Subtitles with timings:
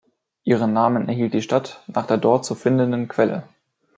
[0.45, 3.43] Ihren Namen erhielt die Stadt nach der dort zu findenden Quelle.